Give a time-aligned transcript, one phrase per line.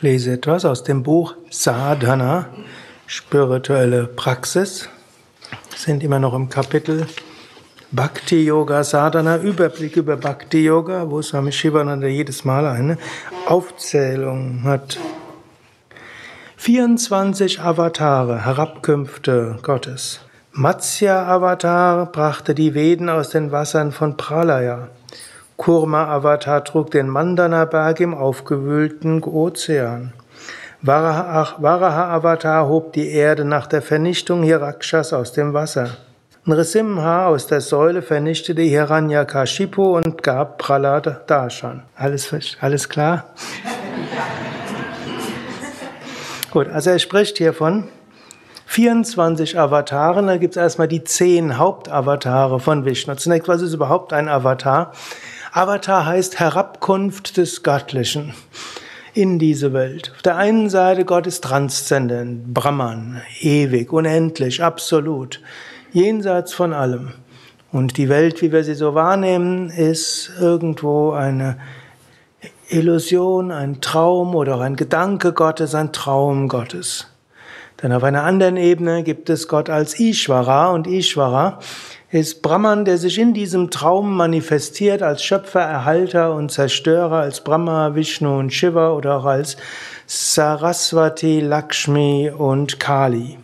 [0.00, 2.46] Ich lese etwas aus dem Buch Sadhana,
[3.06, 4.88] spirituelle Praxis.
[5.68, 7.06] Wir sind immer noch im Kapitel
[7.90, 12.96] Bhakti Yoga Sadhana, Überblick über Bhakti Yoga, wo Swami Shivananda jedes Mal eine
[13.44, 14.98] Aufzählung hat.
[16.56, 20.20] 24 Avatare, Herabkünfte Gottes.
[20.52, 24.88] Matsya Avatar brachte die Veden aus den Wassern von Pralaya.
[25.60, 30.14] Kurma-Avatar trug den Mandana-Berg im aufgewühlten Ozean.
[30.82, 35.90] Varaha-Avatar hob die Erde nach der Vernichtung Hirakshas aus dem Wasser.
[36.46, 41.82] Nrisimha aus der Säule vernichtete Hiranyakashipu und gab Prahlad Darshan.
[41.94, 43.26] Alles, alles klar?
[46.50, 47.84] Gut, also er spricht hier von
[48.70, 50.28] 24 Avataren.
[50.28, 53.16] Da gibt es erstmal die 10 Hauptavatare von Vishnu.
[53.16, 54.92] Zunächst, was ist überhaupt ein Avatar?
[55.50, 58.32] Avatar heißt Herabkunft des Göttlichen
[59.12, 60.12] in diese Welt.
[60.14, 65.40] Auf der einen Seite Gott ist transzendent, Brahman, ewig, unendlich, absolut,
[65.90, 67.14] jenseits von allem.
[67.72, 71.58] Und die Welt, wie wir sie so wahrnehmen, ist irgendwo eine
[72.68, 77.09] Illusion, ein Traum oder auch ein Gedanke Gottes, ein Traum Gottes.
[77.82, 81.58] Denn auf einer anderen Ebene gibt es Gott als Ishvara und Ishvara
[82.10, 87.94] ist Brahman, der sich in diesem Traum manifestiert als Schöpfer, Erhalter und Zerstörer, als Brahma,
[87.94, 89.56] Vishnu und Shiva oder auch als
[90.06, 93.38] Saraswati, Lakshmi und Kali.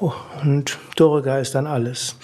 [0.00, 2.16] Oh, und Durga ist dann alles.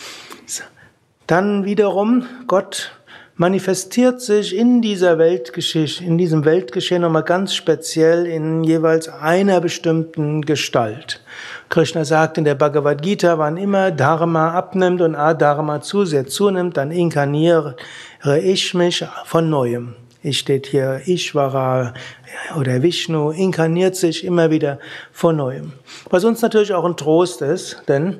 [1.27, 2.93] Dann wiederum Gott
[3.37, 10.43] manifestiert sich in dieser Weltgeschichte, in diesem Weltgeschehen nochmal ganz speziell in jeweils einer bestimmten
[10.43, 11.23] Gestalt.
[11.69, 16.77] Krishna sagt in der Bhagavad Gita, wann immer Dharma abnimmt und Adharma zu sehr zunimmt,
[16.77, 17.77] dann inkarniere
[18.43, 19.95] ich mich von Neuem.
[20.23, 21.95] Ich steht hier Ishvara
[22.57, 24.79] oder Vishnu inkarniert sich immer wieder
[25.13, 25.73] von Neuem.
[26.11, 28.19] Was uns natürlich auch ein Trost ist, denn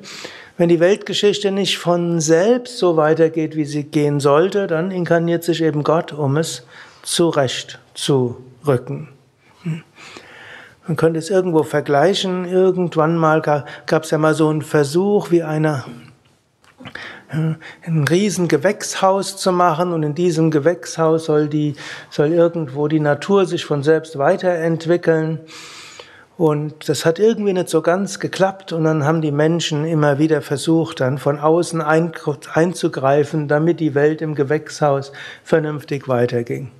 [0.57, 5.63] wenn die Weltgeschichte nicht von selbst so weitergeht, wie sie gehen sollte, dann inkarniert sich
[5.63, 6.67] eben Gott, um es
[7.03, 8.37] zurecht zu
[8.67, 9.09] rücken.
[9.63, 9.83] Hm.
[10.85, 12.43] Man könnte es irgendwo vergleichen.
[12.45, 15.85] Irgendwann mal gab es ja mal so einen Versuch, wie einer
[17.33, 21.75] ein riesen Gewächshaus zu machen und in diesem Gewächshaus soll die,
[22.09, 25.39] soll irgendwo die Natur sich von selbst weiterentwickeln.
[26.35, 30.41] Und das hat irgendwie nicht so ganz geklappt und dann haben die Menschen immer wieder
[30.41, 35.11] versucht, dann von außen einzugreifen, damit die Welt im Gewächshaus
[35.43, 36.71] vernünftig weiterging.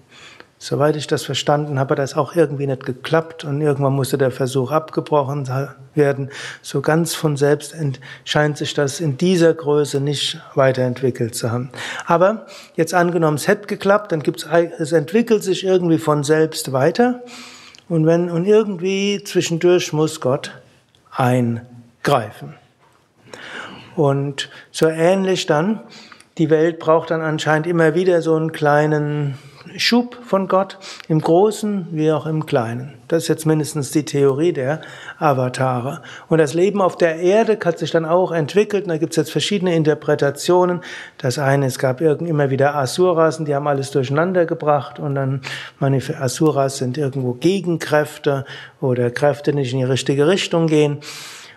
[0.64, 4.32] Soweit ich das verstanden habe, hat das auch irgendwie nicht geklappt und irgendwann musste der
[4.32, 5.46] Versuch abgebrochen
[5.94, 6.30] werden.
[6.62, 7.76] So ganz von selbst
[8.24, 11.70] scheint sich das in dieser Größe nicht weiterentwickelt zu haben.
[12.06, 14.48] Aber jetzt angenommen, es hätte geklappt, dann gibt's,
[14.78, 17.22] es entwickelt sich irgendwie von selbst weiter
[17.90, 20.54] und wenn, und irgendwie zwischendurch muss Gott
[21.12, 22.54] eingreifen.
[23.98, 25.82] Und so ähnlich dann,
[26.38, 29.38] die Welt braucht dann anscheinend immer wieder so einen kleinen
[29.78, 32.94] Schub von Gott, im Großen wie auch im Kleinen.
[33.08, 34.82] Das ist jetzt mindestens die Theorie der
[35.20, 36.02] Avatare.
[36.30, 38.84] Und das Leben auf der Erde hat sich dann auch entwickelt.
[38.84, 40.82] Und da gibt es jetzt verschiedene Interpretationen.
[41.18, 45.00] Das eine, es gab immer wieder Asuras und die haben alles durcheinander gebracht.
[45.00, 45.42] Und dann
[45.80, 48.46] Asuras sind irgendwo Gegenkräfte
[48.82, 51.00] oder Kräfte, die nicht in die richtige Richtung gehen.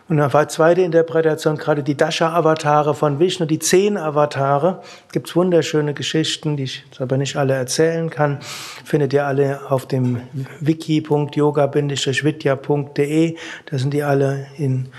[0.08, 4.80] Und dann war zweite Interpretation, gerade die Dasha-Avatare von Vishnu, die zehn Avatare.
[5.10, 8.38] Gibt's wunderschöne Geschichten, die ich aber nicht alle erzählen kann.
[8.84, 10.20] Findet ihr alle auf dem
[10.60, 13.36] wiki.yoga-vidya.de.
[13.68, 14.90] Da sind die alle in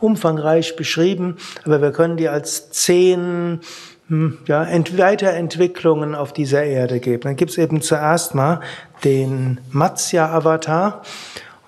[0.00, 1.36] umfangreich beschrieben.
[1.64, 3.60] Aber wir können die als zehn
[4.08, 7.22] hm, ja, Weiterentwicklungen auf dieser Erde geben.
[7.22, 8.58] Dann gibt's eben zuerst mal
[9.04, 11.02] den Matsya-Avatar.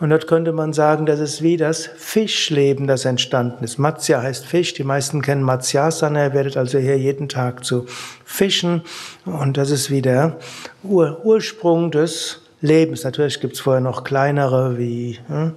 [0.03, 3.79] Und dort könnte man sagen, das ist wie das Fischleben, das entstanden ist.
[3.79, 4.75] Matsya heißt Fisch.
[4.75, 6.25] Die meisten kennen Matsyasana.
[6.25, 7.87] Ihr werdet also hier jeden Tag zu
[8.25, 8.83] fischen.
[9.27, 10.39] Und das ist wie der
[10.83, 13.05] Ur Ursprung des Lebens.
[13.05, 15.53] Natürlich gibt es vorher noch kleinere wie hm,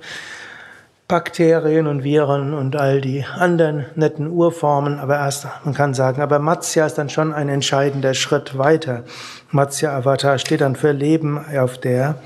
[1.08, 5.00] Bakterien und Viren und all die anderen netten Urformen.
[5.00, 9.06] Aber erst, man kann sagen, aber Matsya ist dann schon ein entscheidender Schritt weiter.
[9.50, 12.20] Matsya Avatar steht dann für Leben auf der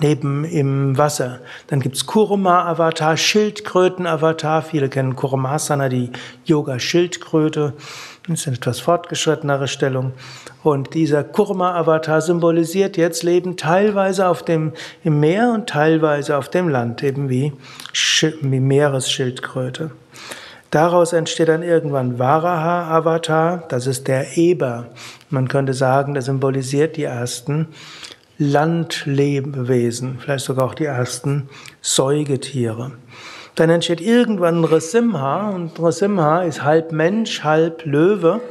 [0.00, 1.40] Leben im Wasser.
[1.68, 4.62] Dann gibt's Kurma-Avatar, Schildkröten-Avatar.
[4.62, 6.10] Viele kennen Kurmasana, die
[6.44, 7.74] Yoga-Schildkröte.
[8.26, 10.12] Das ist eine etwas fortgeschrittenere Stellung.
[10.64, 14.72] Und dieser Kurma-Avatar symbolisiert jetzt Leben teilweise auf dem,
[15.04, 17.52] im Meer und teilweise auf dem Land, eben wie,
[18.40, 19.92] wie Meeresschildkröte.
[20.72, 24.88] Daraus entsteht dann irgendwann Varaha-Avatar, das ist der Eber.
[25.30, 27.68] Man könnte sagen, das symbolisiert die ersten
[28.38, 31.48] Landlebewesen, vielleicht sogar auch die ersten
[31.80, 32.92] Säugetiere.
[33.54, 38.42] Dann entsteht irgendwann Nrsimha und Nrsimha ist halb Mensch, halb Löwe.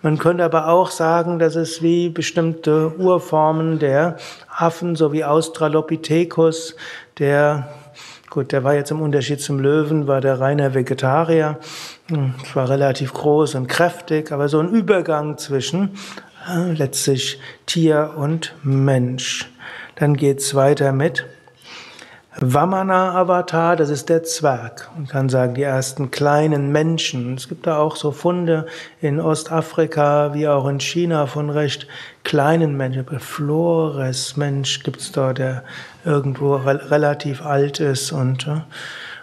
[0.00, 4.16] Man könnte aber auch sagen, dass es wie bestimmte Urformen der
[4.56, 6.76] Affen, so wie Australopithecus,
[7.18, 7.68] der,
[8.30, 11.58] gut, der war jetzt im Unterschied zum Löwen, war der reiner Vegetarier,
[12.08, 15.98] hm, war relativ groß und kräftig, aber so ein Übergang zwischen
[16.74, 19.50] letztlich Tier und Mensch.
[19.96, 21.26] Dann geht's weiter mit
[22.40, 24.88] Vamana-Avatar, das ist der Zwerg.
[24.94, 27.34] Man kann sagen, die ersten kleinen Menschen.
[27.34, 28.66] Es gibt da auch so Funde
[29.00, 31.88] in Ostafrika wie auch in China von recht
[32.22, 33.04] kleinen Menschen.
[33.18, 35.64] Flores-Mensch gibt's da, der
[36.04, 38.60] irgendwo re relativ alt ist und äh,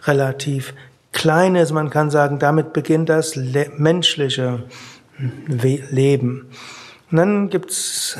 [0.04, 0.74] relativ
[1.13, 1.72] klein ist.
[1.72, 4.63] Man kann sagen, damit beginnt das le menschliche
[5.16, 5.31] hm,
[5.89, 6.50] Leben.
[7.15, 8.17] Und dann gibt's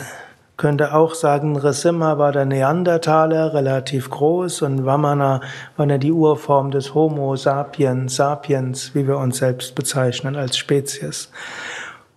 [0.56, 5.42] könnte auch sagen, Resimha war der Neandertaler, relativ groß, und Vamana
[5.76, 11.30] war die Urform des Homo sapiens, sapiens, wie wir uns selbst bezeichnen als Spezies.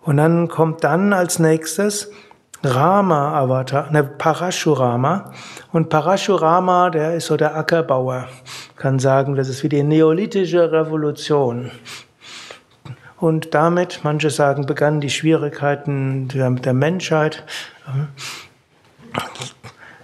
[0.04, 2.12] Und dann kommt dann als nächstes
[2.62, 5.32] Rama Avatar, ne, Parashurama.
[5.72, 8.28] Und Parashurama, der ist so der Ackerbauer.
[8.76, 11.72] Kann sagen, das ist wie die neolithische Revolution.
[13.20, 17.44] Und damit, manche sagen, begannen die Schwierigkeiten der, der Menschheit.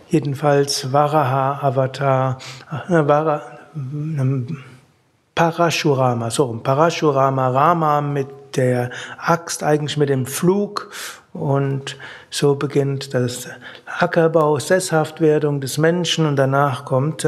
[0.08, 2.38] Jedenfalls Varaha Avatar,
[2.88, 3.43] äh, Vara,
[3.76, 4.55] äh,
[5.34, 10.90] Parashurama, so Parashurama Rama mit der Axt, eigentlich mit dem Flug
[11.32, 11.96] und
[12.31, 13.49] so beginnt das
[13.87, 17.26] Ackerbau, Sesshaftwerdung des Menschen und danach kommt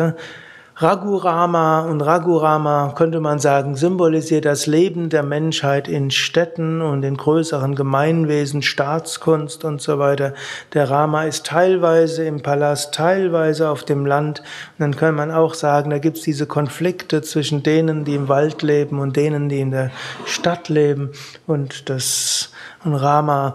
[0.79, 7.17] Ragurama und Ragurama könnte man sagen, symbolisiert das Leben der Menschheit in Städten und in
[7.17, 10.35] größeren Gemeinwesen, Staatskunst und so weiter.
[10.75, 14.41] Der Rama ist teilweise im Palast, teilweise auf dem Land.
[14.41, 18.29] Und dann kann man auch sagen, da gibt es diese Konflikte zwischen denen, die im
[18.29, 19.91] Wald leben und denen, die in der
[20.27, 21.09] Stadt leben.
[21.47, 22.53] Und das
[22.85, 23.55] und Rama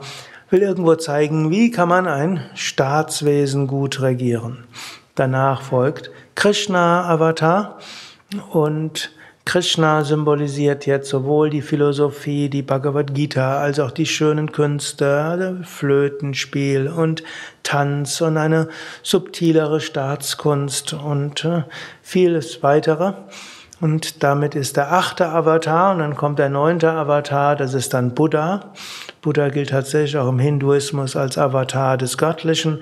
[0.49, 4.63] will irgendwo zeigen, wie kann man ein Staatswesen gut regieren.
[5.21, 7.77] Danach folgt Krishna-Avatar
[8.53, 9.11] und
[9.45, 15.57] Krishna symbolisiert jetzt sowohl die Philosophie, die Bhagavad Gita, als auch die schönen Künste, also
[15.63, 17.21] Flötenspiel und
[17.61, 18.67] Tanz und eine
[19.03, 21.65] subtilere Staatskunst und äh,
[22.01, 23.13] vieles weitere.
[23.79, 28.15] Und damit ist der achte Avatar und dann kommt der neunte Avatar, das ist dann
[28.15, 28.71] Buddha.
[29.21, 32.81] Buddha gilt tatsächlich auch im Hinduismus als Avatar des Göttlichen.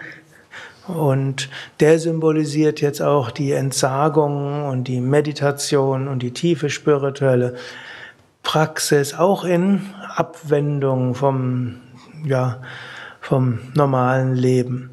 [0.89, 1.49] Und
[1.79, 7.55] der symbolisiert jetzt auch die Entsagung und die Meditation und die tiefe spirituelle
[8.43, 9.81] Praxis, auch in
[10.15, 11.75] Abwendung vom,
[12.25, 12.57] ja,
[13.21, 14.89] vom normalen Leben.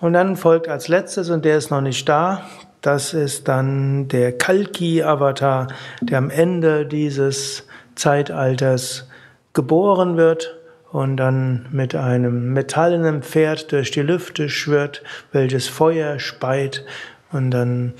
[0.00, 2.42] Und dann folgt als letztes, und der ist noch nicht da,
[2.80, 5.66] das ist dann der Kalki-Avatar,
[6.00, 7.66] der am Ende dieses
[7.96, 9.08] Zeitalters
[9.52, 10.57] geboren wird
[10.90, 15.02] und dann mit einem metallenen Pferd durch die Lüfte schwirrt,
[15.32, 16.84] welches Feuer speit
[17.30, 17.94] und dann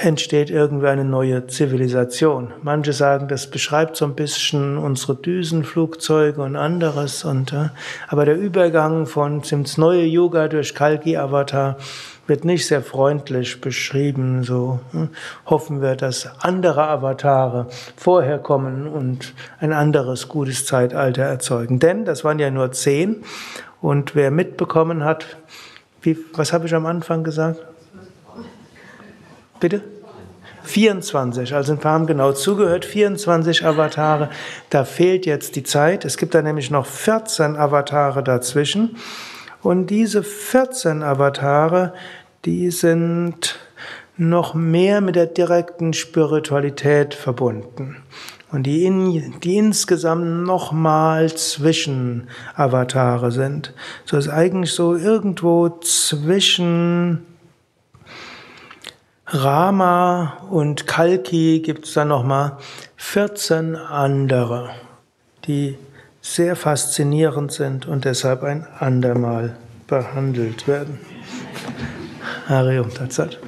[0.00, 2.52] entsteht irgendwie eine neue Zivilisation.
[2.62, 7.68] Manche sagen, das beschreibt so ein bisschen unsere Düsenflugzeuge und anderes und äh,
[8.08, 11.76] aber der Übergang von ins neue Yoga durch Kalki Avatar
[12.26, 14.42] wird nicht sehr freundlich beschrieben.
[14.42, 15.10] So hm,
[15.46, 21.78] hoffen wir, dass andere Avatare vorher kommen und ein anderes gutes Zeitalter erzeugen.
[21.78, 23.22] Denn das waren ja nur zehn.
[23.80, 25.36] Und wer mitbekommen hat,
[26.02, 27.60] wie, was habe ich am Anfang gesagt?
[29.60, 29.82] Bitte?
[30.64, 34.30] 24, also wir haben genau zugehört, 24 Avatare,
[34.70, 36.04] da fehlt jetzt die Zeit.
[36.04, 38.96] Es gibt da nämlich noch 14 Avatare dazwischen.
[39.62, 41.92] Und diese 14 Avatare,
[42.44, 43.58] die sind
[44.16, 47.96] noch mehr mit der direkten Spiritualität verbunden.
[48.52, 53.74] Und die, in, die insgesamt nochmal zwischen Avatare sind.
[54.04, 57.26] So ist eigentlich so irgendwo zwischen
[59.34, 62.56] Rama und Kalki gibt es dann nochmal
[62.96, 64.70] 14 andere,
[65.44, 65.76] die
[66.22, 69.56] sehr faszinierend sind und deshalb ein andermal
[69.88, 71.00] behandelt werden.
[72.46, 73.40] Arium Tatsat.